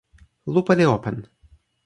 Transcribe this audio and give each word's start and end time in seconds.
lupa 0.53 0.73
li 0.79 0.85
open. 0.95 1.17